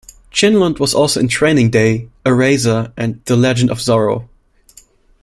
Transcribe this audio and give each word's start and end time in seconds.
Chinlund 0.31 0.79
was 0.79 0.95
also 0.95 1.19
in 1.19 1.27
"Training 1.27 1.69
Day", 1.69 2.09
"Eraser" 2.25 2.91
and 2.97 3.21
"The 3.25 3.35
Legend 3.35 3.69
of 3.69 3.77
Zorro". 3.77 4.27